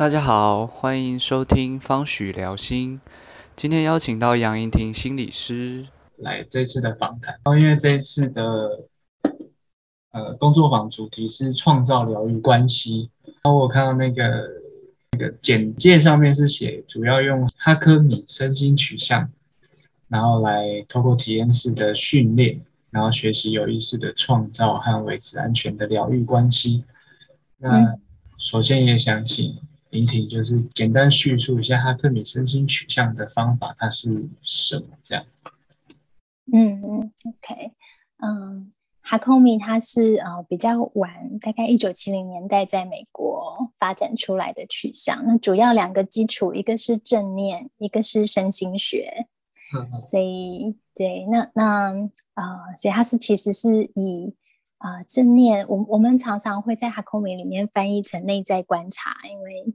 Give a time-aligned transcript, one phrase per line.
[0.00, 3.02] 大家好，欢迎收听方许聊心。
[3.54, 7.34] 今天邀请到杨莹婷心理师来这次的访谈。
[7.44, 8.86] 然后因为这一次的
[10.12, 13.10] 呃工作坊主题是创造疗愈关系，
[13.42, 14.48] 然后我看到那个
[15.12, 19.30] 那个简介上面是写主要用哈科米身心取向，
[20.08, 22.58] 然后来透过体验式的训练，
[22.90, 26.84] 然后学习有意识的创造和维持安全的疗愈关系。
[27.58, 27.98] 那
[28.38, 29.54] 首先也想请
[29.90, 34.86] 林婷，就是简单叙述一下哈克米身心取向的方法，它是什么？
[35.02, 35.24] 这样。
[36.52, 37.72] 嗯嗯，OK，
[38.22, 45.24] 嗯，哈克米它是呃比较晚，大概一九七零年代在美国发展出来的取向。
[45.26, 49.26] 那主要两个基础，一个是正念，一个是身心学。
[49.76, 51.92] 嗯，所以对，那那
[52.34, 54.34] 啊，所以它是其实是以。
[54.80, 59.74] 啊，正念，我我们常常会在哈空米里面翻译成内在观察，因为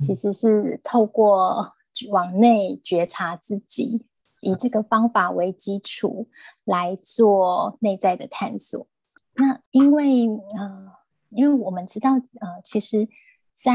[0.00, 1.74] 其实是透过
[2.08, 4.06] 往内觉察自己，
[4.40, 6.28] 以这个方法为基础
[6.64, 8.86] 来做内在的探索。
[9.34, 10.26] 那因为
[10.58, 10.92] 呃，
[11.28, 13.08] 因为我们知道呃，其实，
[13.52, 13.70] 在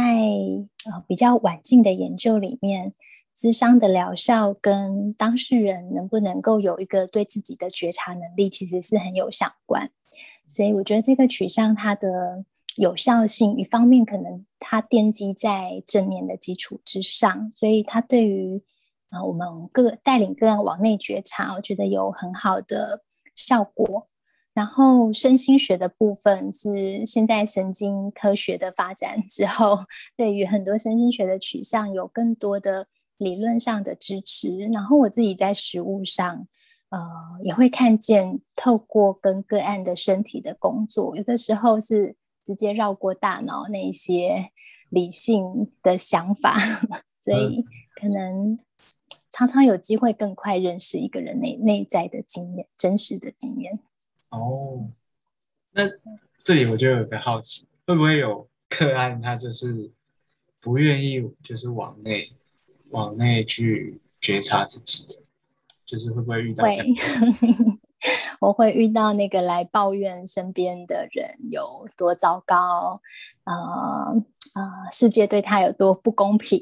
[0.85, 2.93] 呃比较晚近的研究里面，
[3.33, 9.91] 智商的疗效跟当事人能不能够有一个对自己的觉察能力，其实是很有相关。
[10.47, 12.45] 所以我觉得这个取向它的
[12.75, 18.61] 有效性，一方面可能它奠基在正念的基础之上，所以它对于
[19.09, 23.01] 啊我们个带领个人往内觉察，我觉得有很好的
[23.33, 24.07] 效果。
[24.53, 29.79] 然后身心学的部分是现在神经科学的发展之后，
[30.15, 34.57] 对于很多身心学的取向有更多的理论上的支持。
[34.71, 36.47] 然后我自己在实物上。
[36.89, 36.99] 呃，
[37.43, 44.51] 也会看见透过跟个案的身体的工作，有的时候是直接绕过大脑那一些
[44.89, 46.55] 理性的想法，
[47.19, 48.59] 所以可能
[49.31, 53.79] 常常有机会更快认识一个人内内在的经验、真实的经验。
[54.29, 54.87] 哦，
[55.71, 55.83] 那
[56.43, 59.91] 这里我就有个好奇，会不会有个案他就是
[60.61, 62.31] 不愿意，就是往内
[62.91, 65.07] 往内去觉察自己？
[65.85, 66.63] 就是会不会遇到？
[66.63, 66.77] 会，
[68.39, 73.01] 我会遇到那个来抱怨身边的人有多糟糕，
[73.43, 74.23] 呃
[74.53, 76.61] 呃，世界对他有多不公平。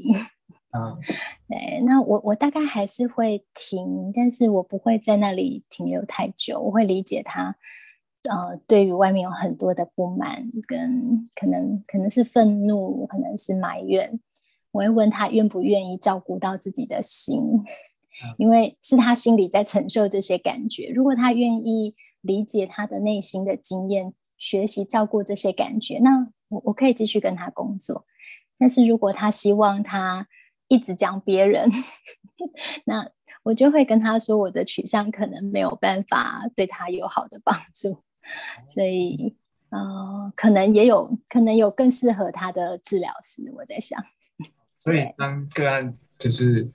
[0.76, 0.98] 嗯，
[1.48, 6.60] 对，那我我大概还是会停，但是我不会在那里停留太久。
[6.60, 7.56] 我会理解他，
[8.30, 14.20] 呃，对于外面有很多的不满，跟可能可能是愤怒，可能是埋怨。
[14.72, 17.64] 我会问他愿不愿意照顾到自己的心。
[18.38, 26.12] 因为是他心里在承受这些感觉，如果他愿意理解他的内心的经验，学习照顾这些感觉，那
[26.50, 28.06] 我我可以继续跟他工作。
[28.58, 30.28] 但是如果他希望他
[30.68, 31.70] 一直讲别人，
[32.86, 33.10] 那
[33.44, 38.04] 我就会跟他说，我的取向可能没有办法对他有好的帮助，
[38.70, 39.36] 所以
[39.70, 43.52] 呃，可能也有可能有更适合他的治疗师。
[43.56, 44.02] 我在想，
[44.78, 46.72] 所以当个案就是。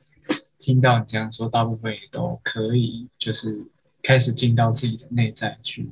[0.58, 3.64] 听到你这样说，大部分也都可以，就是
[4.02, 5.88] 开始进到自己的内在去。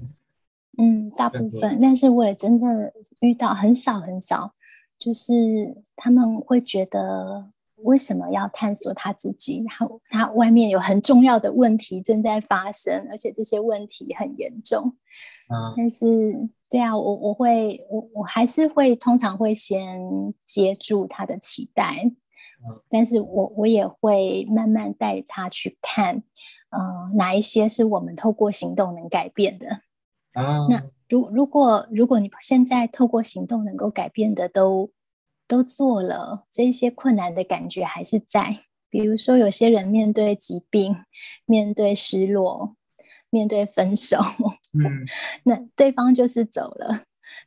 [0.77, 4.53] 嗯，大部分，但是我也真的遇到很少很少，
[4.99, 9.65] 就是他们会觉得为什么要探索他自己？
[9.67, 14.97] 然后他外面有很重要的问题正在发生，而且这些问题很严重。
[15.49, 19.99] 嗯，但是这样，我我会我我还是会通常会先
[20.45, 22.13] 接住他的期待。
[22.89, 26.23] 但是我我也会慢慢带他去看，
[26.71, 29.81] 呃，哪一些是我们透过行动能改变的
[30.33, 30.67] 啊？
[30.69, 34.91] 那如如果如果你现在透过行动能够改变的都
[35.49, 38.61] 都做了，这些困难的感觉还是在。
[38.89, 40.97] 比如说，有些人面对疾病、
[41.45, 42.77] 面对失落、
[43.31, 44.19] 面对分手，
[44.73, 45.05] 嗯，
[45.45, 47.03] 那对方就是走了。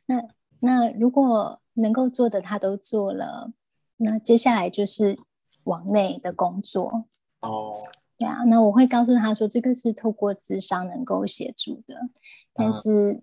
[0.06, 0.22] 那
[0.60, 3.52] 那如果能够做的他都做了。
[4.02, 5.18] 那接下来就是
[5.64, 7.04] 往内的工作
[7.40, 7.82] 哦，
[8.18, 12.08] 对啊，那我会告诉他说，这个是透过智商能够协助的，
[12.54, 13.20] 但是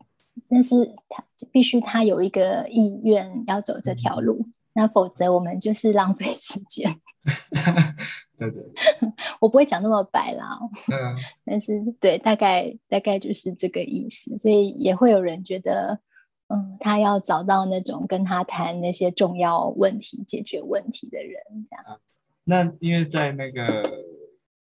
[0.48, 7.00] 但是他必须他有一个意愿要走这条路，那否则我们就是浪费时间。
[8.38, 8.64] 对对，
[9.42, 10.60] 我不会讲那么白啦，
[10.92, 16.00] 嗯， 但是对，大概大概就是这个意思，所以也会有人觉得。
[16.48, 22.00] 嗯，他要找到那种跟他谈那些重要问题、解决问题的人，这样。
[22.44, 24.06] 那因为在那个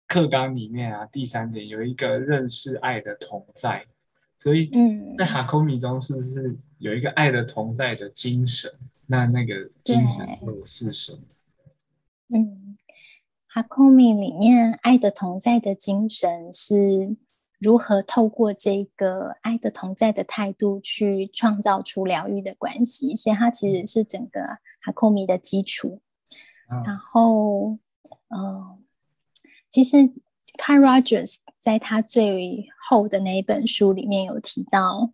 [0.06, 3.84] 课纲里面啊，第三点有一个认识爱的同在，
[4.38, 8.70] 所以嗯，在哈空米中是不是有一个爱的同在的精神？
[9.08, 11.18] 那那个精神又是什么？
[12.28, 12.76] 嗯，
[13.48, 17.16] 哈空米里面爱的同在的精神是
[17.62, 24.40] 如何透过这个爱的同在的态度去创造出疗愈的关系，所以它其实是整个
[24.80, 26.02] 哈库米的基础。
[26.84, 27.78] 然后，
[28.28, 28.78] 呃，
[29.70, 29.96] 其实
[30.58, 35.12] Carl Rogers 在他最后的那一本书里面有提到。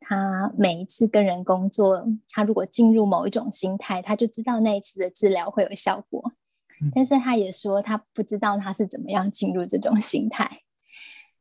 [0.00, 6.32] 他每一次跟人工作，他如果进入某一种心态，他就知道那一次的治疗会有效果。
[6.94, 10.62] 但是他也说，他不知道他是怎么样进入这种心态。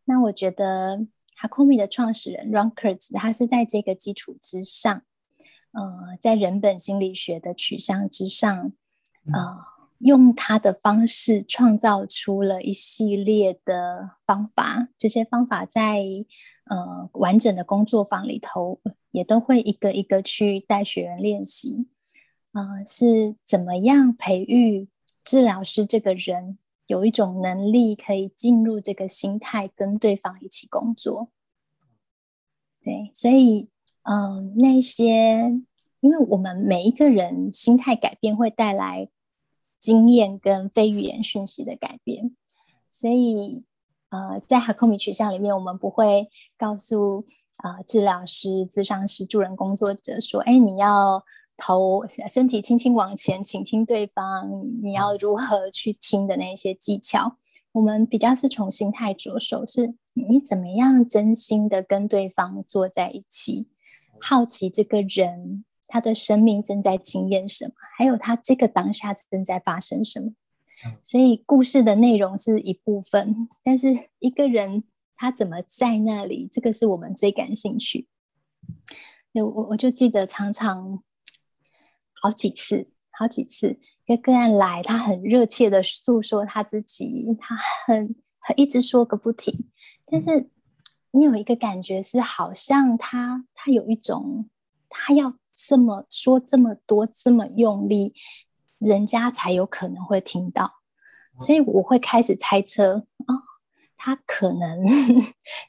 [0.09, 1.05] 那我觉得
[1.37, 5.03] Hakomi 的创始人 Ron Kurtz，他是在这个基础之上，
[5.73, 8.71] 呃，在人本心理学的取向之上，
[9.33, 9.57] 呃，
[9.97, 14.87] 用他的方式创造出了一系列的方法。
[14.97, 16.01] 这些方法在
[16.63, 18.79] 呃，完整的工作坊里头
[19.11, 21.87] 也都会一个一个去带学员练习，
[22.53, 24.87] 呃，是怎么样培育
[25.23, 26.57] 治疗师这个人
[26.87, 31.29] 有一种能力可以进入这个心态跟对方一起工作。
[32.81, 33.69] 对，所以，
[34.01, 35.51] 嗯，那些，
[35.99, 39.09] 因为我们每一个人心态改变会带来
[39.79, 42.35] 经验跟非语言讯息的改变，
[42.89, 43.63] 所以。
[44.09, 47.25] 呃，在哈克米取向里面，我们不会告诉
[47.57, 51.25] 呃治疗师、咨商师、助人工作者说：“哎，你要
[51.57, 54.49] 头身体轻轻往前，倾听对方，
[54.81, 57.37] 你要如何去听的那些技巧。”
[57.73, 63.67] 我们比较是从心态着手，是你怎么样真心的跟对方坐在一起，
[64.19, 70.31] 好奇这个人他的生命正在经验什么，还有他这个当下正在发生什么。
[71.03, 73.89] 所以故事的内容是一部分，但是
[74.19, 74.83] 一个人
[75.15, 78.07] 他怎么在那里，这个是我们最感兴趣。
[79.33, 81.03] 我我我就记得常常
[82.21, 87.55] 好几次，好几次一个个案来，他很热切的诉说他自己，他
[87.85, 89.69] 很很一直说个不停，
[90.05, 90.49] 但是
[91.11, 94.49] 你有一个感觉是，好像他他有一种
[94.89, 98.13] 他要这么说这么多这么用力。
[98.79, 100.71] 人家才有可能会听到，
[101.39, 103.33] 所以我会开始猜测啊，
[103.97, 104.81] 他可能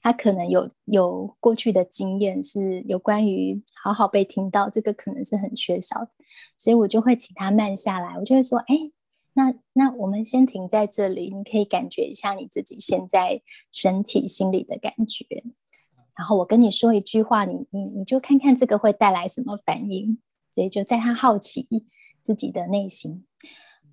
[0.03, 6.11] 他可能有有过去的经验是有关于好好被听到，这个可能是很缺少的，
[6.57, 8.77] 所以我就会请他慢下来，我就会说，哎，
[9.33, 13.43] 那那我们先停在这里，你可以感觉一下你自己现在
[13.73, 15.25] 身体心里的感觉，
[16.17, 20.19] 然后我跟你说一句话，你你你就看看这个会带来什么反应，
[20.53, 21.67] 所以就带他好奇。
[22.21, 23.25] 自己的内心，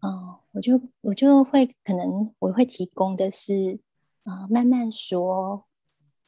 [0.02, 3.80] 哦，我就我就会可能我会提供的是，
[4.26, 5.66] 啊，慢慢说，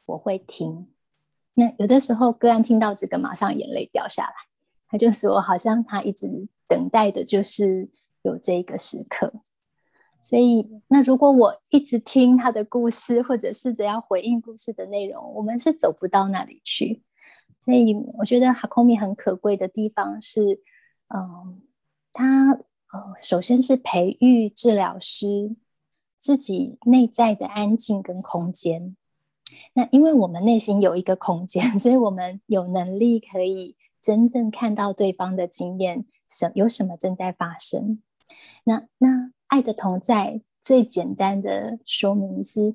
[0.06, 0.88] 我会听。
[1.54, 4.32] 那有的时候个案听到这个，马上眼泪掉下来，
[4.88, 7.90] 他就说，好像他一直等待的就是
[8.22, 9.34] 有这个时刻。
[10.20, 17.02] 所以，那如果我一直听他的故事，或者试着要回应故事的内容，我们是走不到那里去。
[17.60, 20.62] 所以，我觉得哈空米很可贵的地方是，
[21.14, 21.60] 嗯。
[22.10, 22.52] 他
[22.90, 25.54] 呃，首先是培育治疗师
[26.28, 28.94] 自己内在的安静跟空间。
[29.72, 38.02] 那因为我们内心有一个空间， 所以我们有能力可以真正看到对方的经验，什有什么正在发生。
[38.64, 42.74] 那那爱的同在最简单的说明是，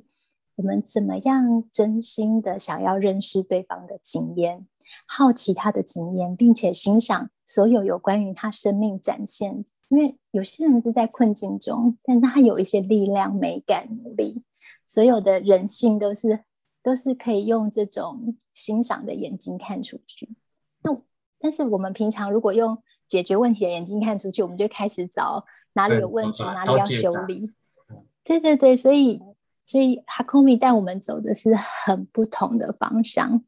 [0.55, 4.65] 我们怎么样真心的想要认识对方的经验。
[5.05, 9.63] 好奇他的经验，并且欣赏所有有关于他生命展现。
[9.93, 14.41] 因为有些人是在困境中，但他有一些力量、美感、努力。
[14.83, 16.43] 所有的人性都是
[16.81, 20.35] 都是可以用这种欣赏的眼睛看出去。
[20.81, 20.97] 那
[21.37, 22.75] 但是我们平常如果用
[23.07, 27.51] 解决问题的眼睛看出去，我们就开始找哪里有问题，哪里要修理。
[28.25, 29.21] 对对对，所以
[29.63, 33.43] 所以哈空米带我们走的是很不同的方向。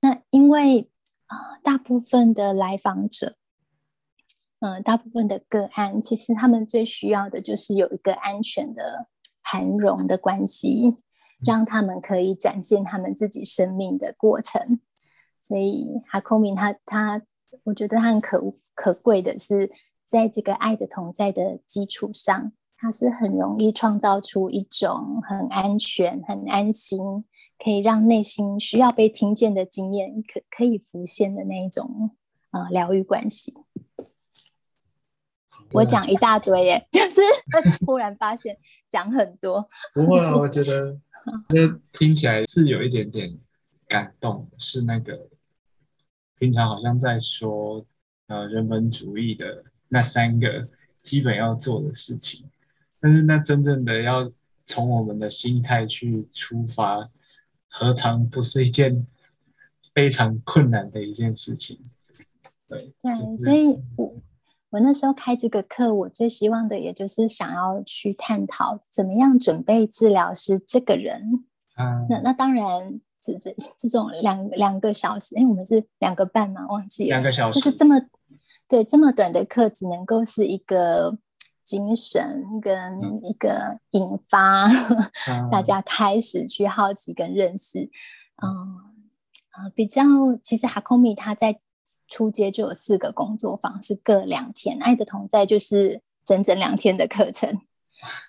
[0.00, 0.88] 那因为
[1.26, 3.34] 啊，大部分的来访者，
[4.64, 9.08] 嗯，大部分的个案，其实他们最需要的就是有一个安全的
[9.42, 10.98] 涵容的关系，
[11.44, 14.78] 让他们可以展现他们自己生命的过程。
[15.40, 17.20] 所以哈空明他他，
[17.64, 18.40] 我觉得他很可
[18.76, 19.68] 可贵的是，
[20.06, 27.24] 在这个爱的同在的基础上，他是很容易创造出一种很安全、很安心。
[27.58, 32.10] 可以让内心需要被听见的经验可可以浮现的那一种
[32.50, 33.54] 呃疗愈关系。
[35.72, 37.20] 我讲一大堆耶， 就是
[37.86, 38.56] 忽然发现
[38.88, 39.68] 讲很多。
[39.94, 40.98] 不会啊， 我觉得
[41.48, 43.38] 这听起来是有一点点
[43.88, 45.28] 感动，是那个
[46.38, 47.84] 平常好像在说
[48.26, 50.68] 呃人本主义的那三个
[51.02, 52.48] 基本要做的事情，
[53.00, 54.32] 但是那真正的要
[54.66, 57.10] 从我们的心态去出发，
[57.68, 59.06] 何尝不是一件
[59.94, 61.78] 非常困难的一件事情？
[62.68, 64.14] 对对，所以我
[64.72, 71.44] 我那时候开这个课，我最希望的也就是想要去探讨怎么样准备治疗师这个人。
[71.76, 78.00] 嗯，那那当然，这这这种两两个小时，哎，我们是两个半嘛，忘记了，两个小时，就是这么
[78.66, 81.18] 对这么短的课，只能够是一个
[81.62, 84.70] 精神跟一个引发
[85.52, 87.90] 大家开始去好奇跟认识。
[88.42, 88.48] 嗯
[89.50, 90.02] 啊，比较
[90.42, 91.58] 其实哈空米他在。
[92.08, 94.78] 初阶就有四个工作坊，是各两天。
[94.80, 97.60] 爱的同在就是整整两天的课程。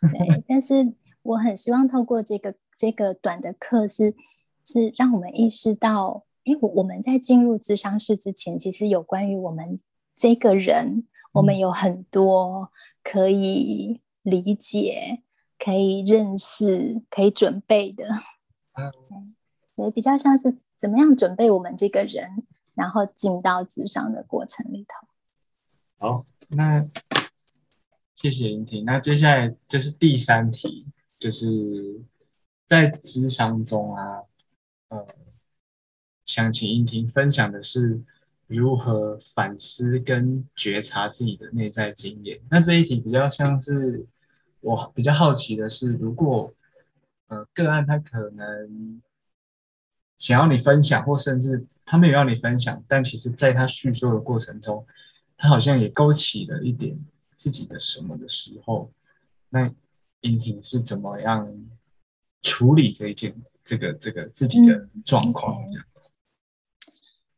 [0.02, 4.16] 对，但是我很希望透过这个这个短的课，是
[4.64, 9.80] 是让我们意识到，哎，我我们在进入咨商室之前，其实有关于我们
[10.16, 12.72] 这个人，我们有很多
[13.04, 15.24] 可以理解、
[15.58, 18.06] 可以认识、可以准备的。
[18.76, 19.36] 嗯，
[19.76, 22.44] 对，比较像是怎么样准备我们这个人。
[22.76, 25.08] 然后进到智商的过程里头。
[25.98, 26.84] 好，那
[28.16, 28.84] 谢谢莹婷。
[28.86, 30.88] 那接下来就是第三题，
[31.20, 32.02] 就是
[32.68, 34.24] 在智商中啊，
[34.90, 35.08] 呃，
[36.26, 38.02] 想请莹婷分享的是
[38.48, 42.42] 如何反思跟觉察自己的内在经验。
[42.50, 44.06] 那这一题比较像是
[44.60, 46.54] 我比较好奇的是，如果
[47.28, 49.02] 呃个案他可能
[50.24, 51.68] 想要你分享，或甚至。
[51.86, 54.88] 他没有让你分享，但其实在他叙述的过程中，
[55.36, 56.96] 他好像也勾起了一点
[57.36, 58.90] 自己的什么的时候，
[59.50, 59.70] 那
[60.22, 61.54] 英婷是怎么样
[62.42, 65.54] 处理这一件这个这个自己的状况？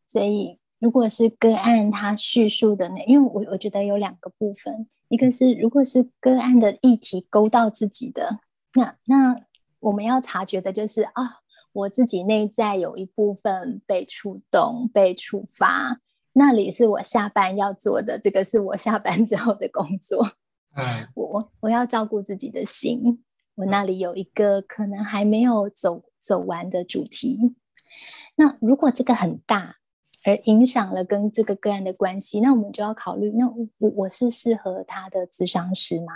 [0.05, 8.41] 所以，如果是个案他叙述的那，因为我我觉得有两个部分，一个是如果是个案的议题勾到自己的，
[8.75, 9.41] 那那
[9.79, 11.39] 我们要察觉的就是啊。
[11.75, 15.99] 我自己内在有一部分被触动、被触发，
[16.33, 20.25] 那里是我下班要做的，这个是我下班之后的工作。
[20.77, 23.21] 嗯，我我我要照顾自己的心，
[23.55, 27.55] 我那里有一个可能还没有走走完的主题。
[28.35, 29.75] 那如果这个很大，
[30.23, 33.47] 而影响了跟这个个案的关系，那我们就要考虑，那
[33.79, 36.13] 我我是适合他的咨商师吗？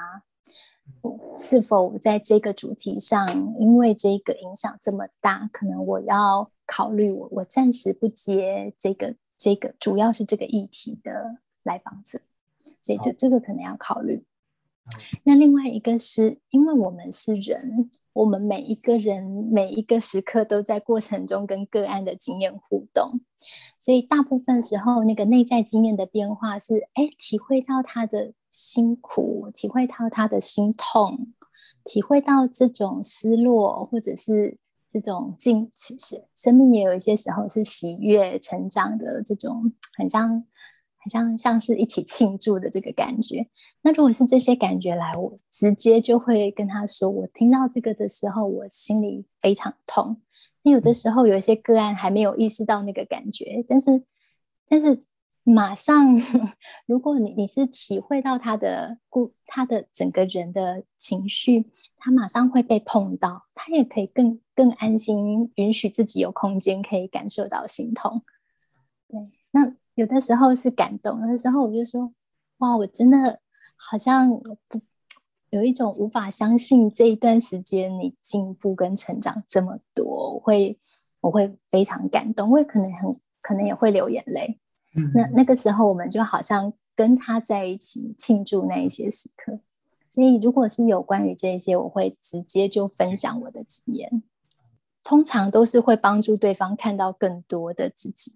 [1.39, 12.19] 是否在这个主题上，因为这个影响这么大，可能我要考虑我我暂时不接这个这个主要是这个议题的来访者，
[12.81, 14.25] 所以这这个可能要考虑。
[15.23, 23.21] 那另外一个是因为我们是人，我们每一个人每一个时刻都在过程中跟个案的经验互动，
[23.77, 28.33] 所以大部分时候那个内在经验的变化是，哎，体会到他的。
[28.51, 31.33] 辛苦，体会到他的心痛，
[31.83, 34.57] 体会到这种失落，或者是
[34.89, 40.43] 这种进，其实生命也有一些时候是喜悦成长的这种，很像，
[41.09, 43.45] 像像是一起庆祝的这个感觉。
[43.81, 50.21] 那如果是这些感觉来，我直接就会跟他说，我听到这个的时候，我心里非常痛。
[50.61, 54.03] 那有的时候有一些个案还没有意识到那个感觉，但是，
[54.69, 55.03] 但是。
[55.45, 56.15] 马上，
[56.85, 68.21] 如果你你是体会到他的故他的整个人的情绪，他马上会被碰到，他也可以更更安心，允许自己有空间可以感受到心痛。
[69.07, 69.19] 对，
[69.53, 72.09] 那有的时候是感动，有的时候我就说，
[72.59, 73.41] 哇，我真的
[73.75, 74.29] 好像
[74.69, 74.79] 不
[75.49, 80.79] 有一种无法相信这一段时间你进步跟成长这么多，我会
[81.19, 84.57] 我会非常感动，我也可能很可能也会流眼泪。
[85.13, 89.59] 那那个时候，我们就好像跟他在一起庆祝那一些时刻。
[90.09, 94.23] 所以，如果是有关于这些，我会直接就分享我的经验，
[95.03, 98.33] 通常都是会帮助对方看到更多的自己。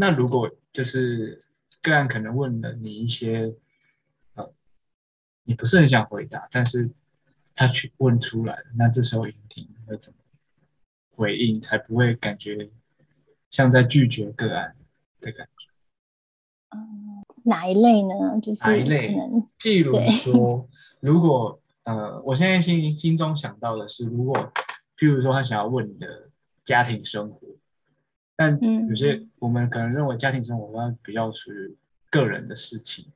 [0.00, 1.40] 那如果就是
[1.82, 3.56] 个案可能问了你一些，
[4.34, 4.48] 呃，
[5.42, 6.88] 你不是很想回答，但是
[7.56, 10.18] 他去问出来了，那这时候聆听会怎么
[11.10, 12.70] 回应，才不会感觉？
[13.50, 14.76] 像在拒绝个案
[15.20, 15.68] 的感觉，
[16.76, 18.38] 嗯，哪一类呢？
[18.40, 19.16] 就是哪一类？
[19.58, 20.68] 譬如说，
[21.00, 24.52] 如果呃，我现在心心中想到的是，如果
[24.96, 26.30] 譬如说他想要问你的
[26.62, 27.40] 家庭生活，
[28.38, 28.56] 但
[28.88, 31.76] 有些我们可能认为家庭生活它比较属于
[32.08, 33.06] 个人的事情，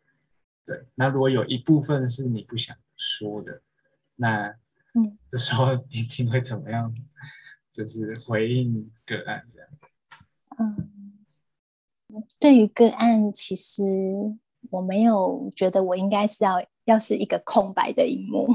[0.67, 0.85] 对。
[0.97, 3.63] 那如果有一部分是你不想说的，
[4.17, 4.49] 那
[4.95, 6.93] 嗯，这时候一定会怎么样？
[7.73, 9.69] 就是回应个案这样。
[10.59, 11.15] 嗯，
[12.41, 13.85] 对于个案，其实
[14.71, 18.49] 我没有觉得我应该是要要是一个空白的一幕，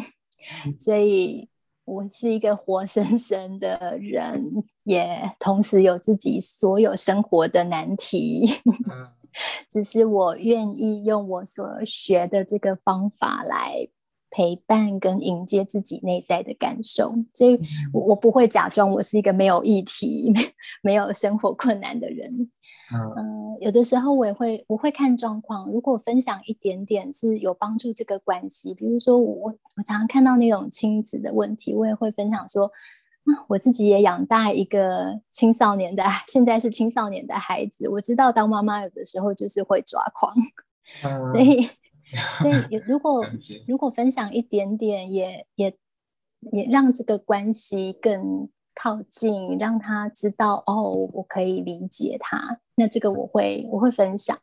[0.78, 1.48] 所以
[1.88, 4.44] 我是一个活生生的人，
[4.84, 8.46] 也同时有自己所有生活的难题。
[9.72, 13.88] 只是我愿意用我所学的这个方法来。
[14.30, 17.60] 陪伴跟迎接自己内在的感受，所以
[17.94, 20.34] 我我不会假装我是一个没有议题、
[20.82, 22.52] 没有生活困难的人。
[22.90, 40.34] 嗯，有的时候我也会我会看状况，如果分享一点点是有帮助这个关系，比如说我我常常看到那种亲子的问题，我也会分享说，啊，我自己也养大一个青少年的，现在是青少年的孩子，我知道当妈妈有的时候就是会抓狂，
[41.34, 41.68] 所以。
[42.42, 43.26] 对，如果
[43.68, 45.78] 如果分享一点点，也也
[46.52, 52.60] 也让这个关系更靠近，让他知道哦，我可以理解他。
[52.76, 54.38] 那这个我会我会分享。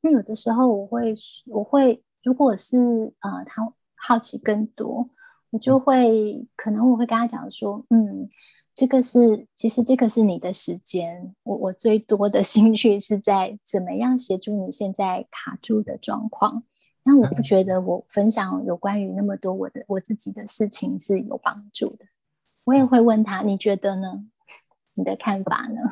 [0.00, 1.14] 那有的时候我会
[1.46, 2.76] 我会，如果是
[3.20, 5.10] 呃他好奇更多，
[5.50, 8.28] 我就会可能我会跟他讲说，嗯，
[8.74, 16.62] 这个是其实这个是你的时间，我我最多的兴趣是在怎么样协助你现在卡住的状况。
[17.06, 22.06] 那我不觉得我分享有关于那么多我的我自己的事情是有帮助的。
[22.64, 24.24] 我也会问他，你觉得呢？
[24.94, 25.82] 你的看法呢？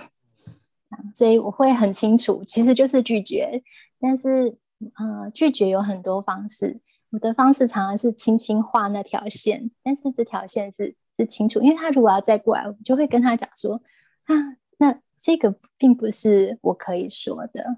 [1.15, 3.63] 所以我会很清楚，其实就是拒绝。
[4.01, 4.57] 但是，
[4.95, 6.81] 呃，拒绝有很多方式。
[7.11, 13.75] 我的方式常常是轻轻画那条线，但是这条线是是清楚，因为他如果要再过来，我就会跟他讲说
[14.25, 14.35] 啊，
[14.79, 17.77] 那这个并不是我可以说的，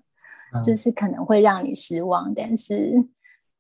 [0.63, 3.05] 就是可能会让你失望，但是。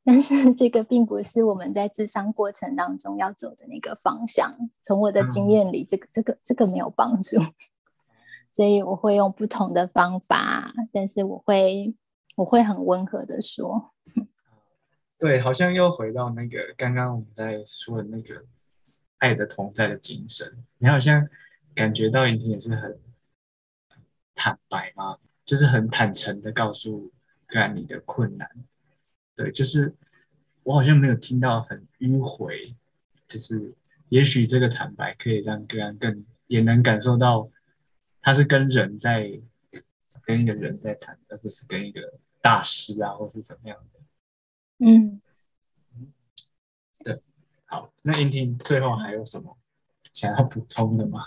[0.07, 4.55] 但是这个并不是我们在智商过程当中要走的那个方向。
[4.83, 7.39] 从我的经验里，这个、这个、这个没有帮助，
[8.53, 10.75] 所以我会用不同的方法。
[10.93, 11.95] 但是我会，
[12.37, 13.93] 我会很温和的说。
[15.19, 18.45] 对，好像又回到那个刚刚我们在说的那个
[19.17, 20.65] 爱的同在的精神。
[20.77, 21.27] 你好像
[21.75, 23.01] 感觉到莹婷也是很
[24.35, 25.17] 坦白吗？
[25.47, 27.11] 就是很坦诚的告诉
[27.47, 28.51] 干你的困难。
[29.37, 29.93] 对，就是
[30.63, 32.75] 我好像没有听到很迂回，
[33.27, 33.75] 就是
[34.09, 37.51] 也许这个坦白可以让个人更也能感受到，
[38.21, 39.41] 他是跟人在
[40.25, 42.01] 跟一个人在谈，而不是跟一个
[42.41, 44.01] 大师啊，或是怎么样的。
[44.79, 45.21] 嗯，
[47.03, 47.21] 对，
[47.65, 49.57] 好，那英婷最后还有什么
[50.13, 51.25] 想要补充的吗？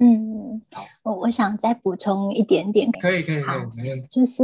[0.00, 4.42] 嗯，好，我我想再补充一点点，可以可以可以，没问题，就是。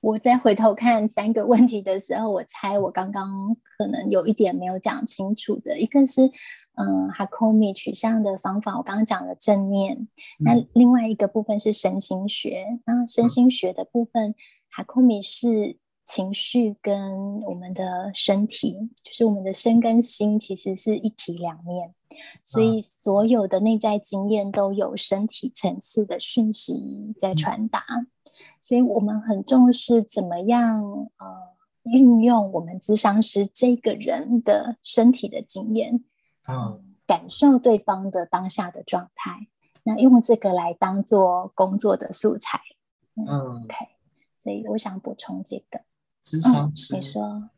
[0.00, 5.78] 我再回头看三个问题的时候，我猜我刚刚可能有一点没有讲清楚的。
[5.78, 6.22] 一个是，
[6.76, 10.08] 嗯，哈库米取向的方法，我刚刚讲了正念。
[10.38, 12.80] 那另外一个部分是身心学。
[12.86, 14.34] 那身心学的部分，
[14.70, 21.94] 哈库米是情绪跟我们的身体，就是我们的身跟心其实是一体两面，
[22.42, 27.84] 所以所有的内在经验都有身体层次的讯息在传达。
[28.60, 30.82] 所以我们很重视怎么样
[31.18, 31.26] 呃
[31.84, 36.04] 运用我们咨商师这个人的身体的经验，
[36.46, 39.48] 嗯，感受对方的当下的状态，
[39.82, 42.60] 那用这个来当做工作的素材，
[43.16, 43.74] 嗯，OK。
[44.38, 45.80] 所以我想补充这个，
[46.24, 47.50] 咨商师，你说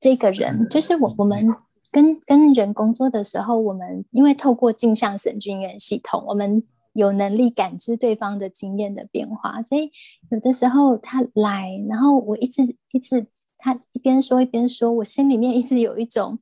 [0.00, 1.46] 这个人就是我，我们
[1.90, 6.64] 跟跟人工作的时候，我们因为透过镜像神经元系统，我们。
[6.98, 9.92] 有能力感知对方的经验的变化，所以
[10.30, 13.24] 有的时候他来，然后我一直一直
[13.56, 16.40] 他一边说一边说，我心里面一直有一种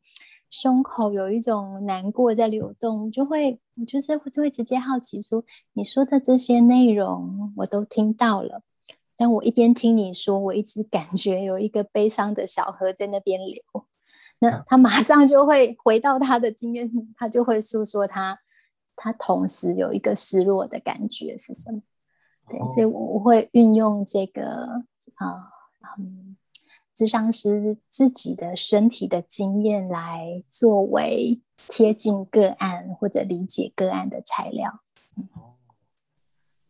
[0.48, 8.62] 胸口有一种难过在流动，就会我就是就会直接好奇说，你说的这些内容我都听到了，
[9.18, 13.62] 但我一边听你说，我一直感觉有一个悲伤的小河在那边流，
[14.38, 18.38] 那他马上就会回到他的经验，他就会诉说他。
[18.96, 21.82] 他同时有一个失落的感觉是什么？
[22.48, 25.52] 对，所以我我会运用这个啊，
[25.98, 26.37] 嗯，
[26.96, 34.80] 咨商师自己的身体的经验来作为贴近个案或者理解个案的材料。
[35.35, 35.54] 哦，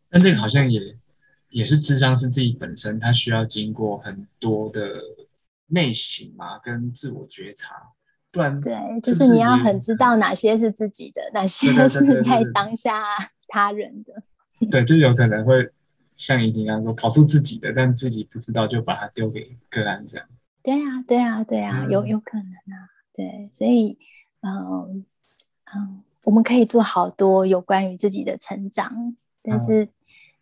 [0.09, 0.81] 但这个好像也
[1.49, 5.01] 也是智商是自己本身，他需要经过很多的
[5.67, 7.93] 内省嘛，跟自我觉察。
[8.61, 13.03] 对，就是你要很知道哪些是自己的，哪 些是在当下
[13.47, 14.23] 他人的。
[14.71, 15.69] 对，就有可能会
[16.13, 20.27] 像怡婷刚刚说，跑出自己的，但自己不知道，就把它丢给个案这样。
[20.63, 22.89] 对啊，对啊，对啊，有有可能啊。
[23.13, 23.97] 对，所以，
[24.41, 25.05] 嗯
[25.75, 29.87] 嗯，我们可以做好多有关于自己的成长，但是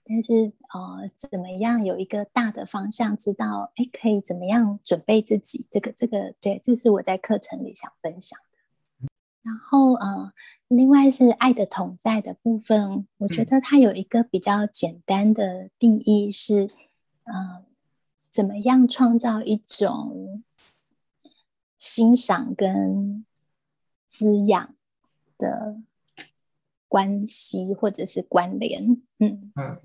[0.08, 5.65] 但是呃，怎么样有一个大的方向，知道哎，可以怎么样准备自己？
[5.72, 9.08] 这个这个，对，这是我在课程里想分享的。
[9.41, 10.32] 然后呃，
[10.68, 16.70] 另外是爱的同在的部分，我觉得它有一个比较简单的定义是，
[17.24, 17.63] 嗯，
[18.30, 20.44] 怎么样创造一种
[21.80, 23.26] 欣赏跟
[24.06, 24.76] 滋养
[25.39, 25.82] 的。
[26.88, 28.84] 关系或者是关联，
[29.19, 29.52] 嗯。
[29.56, 29.80] 嗯，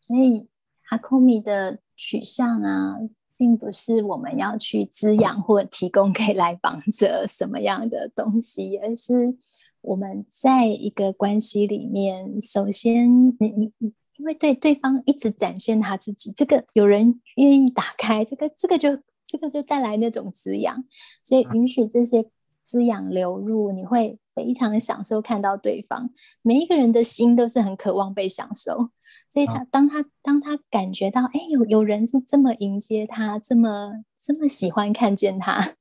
[0.00, 0.48] 所以
[0.88, 2.96] 阿库米的取向啊，
[3.36, 9.36] 并不是我们要去滋养或提供给来访者什么样的东西，而是
[9.80, 18.90] 我们在一个关系里面，首先你你你，因为对对方一直展现他自己，这个有人愿意打开，这个这个就
[19.26, 20.84] 这个就带来那种滋养，
[21.22, 22.28] 所以允许这些
[22.64, 24.18] 滋养流入，你会。
[24.32, 26.08] 非常享受看到对方，
[26.40, 28.88] 每一个人的心都是很渴望被享受，
[29.28, 35.74] 所以他当他当他感觉到，哎，有有人是这么迎接他，这么这么喜欢看见他，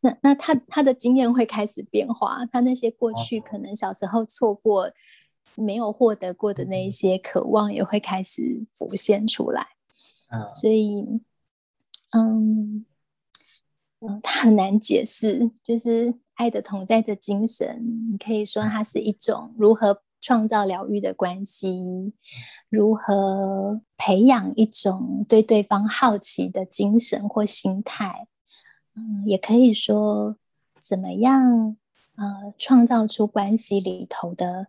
[0.00, 4.90] 那那他他的经验会开始变化，他那些过去可能小时候错过、
[5.54, 9.66] 没有获得过的那一些渴望，也会开始浮现出来。
[10.52, 11.22] 所以，
[12.10, 12.84] 嗯
[14.06, 16.14] 嗯，它很难解释，就是。
[16.36, 22.12] 爱的同在的精神，你可以说它是一种如何创造疗愈的关系，
[22.68, 28.26] 如何培养一种对对方好奇的精神或心态。
[28.96, 30.36] 嗯，也可以说
[30.80, 31.76] 怎么样
[32.16, 34.66] 呃创造出关系里头的呃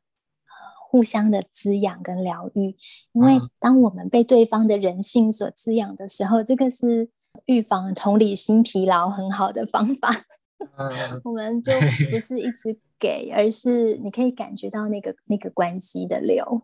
[0.87, 2.75] 互相的滋养跟疗愈。
[3.13, 7.09] 因为当我们被对方的人性所滋养的时候，这个是
[7.45, 10.25] 预防同理心疲劳很好的方法。
[11.23, 11.73] 我们就
[12.09, 16.63] 不是一直给，而是你可以感觉到那个那个关系的流。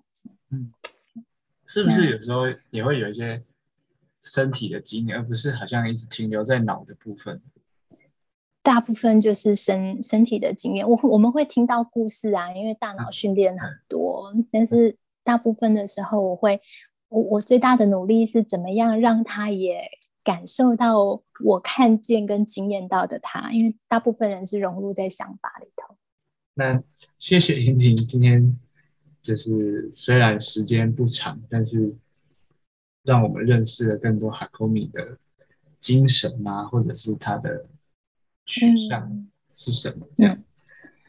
[0.52, 0.72] 嗯，
[1.66, 3.44] 是不是有时候也会有一些
[4.24, 7.42] 身体的经验，而不是好像一直停留在脑的部分？
[8.64, 10.88] 大部分就是身身体的经验。
[10.88, 16.62] 我我们会听到故事啊，因为大脑训练很多，但是大部分的时候，我会
[17.10, 19.82] 我我最大的努力是怎么样让他也。
[20.24, 25.96] 感受到我看见跟惊艳到的他，因为大部分人是融入在想法里头。
[26.54, 26.84] 那
[27.18, 28.60] 谢谢婷婷今天，
[29.22, 31.96] 就是虽然时间不长，但是
[33.04, 35.18] 让我们认识了更多哈科米的
[35.80, 37.66] 精神啊，或者是他的
[38.46, 40.38] 取向是什么这样。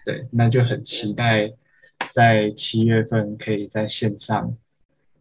[0.05, 1.53] 对，那就很期待
[2.13, 4.57] 在七月份可以在线上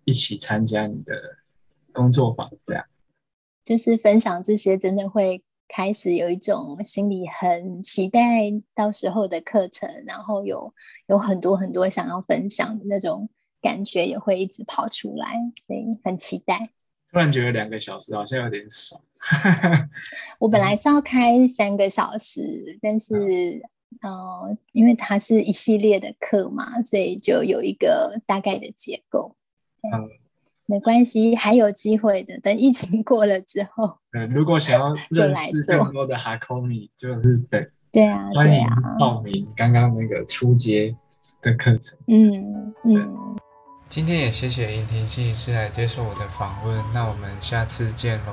[0.06, 1.38] 一起参加你的
[1.92, 2.86] 工作坊这样。
[3.72, 10.74] 就是分享这些，真的会开始有一种心里很期待到时候的课程，然后有
[11.08, 13.30] 有很多很多想要分享的那种
[13.62, 16.72] 感觉，也会一直跑出来，所以很期待。
[17.14, 19.02] 突然觉得两个小时好像有点少。
[20.38, 23.16] 我本来是要开三个小时，但是
[24.02, 29.38] 呃，因为它是一系列的课嘛，所以就有一个大概的结构。
[29.82, 30.21] 嗯。
[30.72, 32.40] 没关系，还有机会的。
[32.40, 38.66] 等疫情过了之后，嗯，如果想要 认识更多的哈空米，就是等对啊，欢迎
[38.98, 40.96] 报名刚刚那个初阶
[41.42, 41.98] 的课程。
[42.08, 43.36] 嗯嗯。
[43.90, 48.32] 今天也谢谢英婷心理师来接受我的访问，那我们下次见喽。